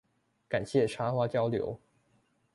[0.49, 1.79] 感謝插花交流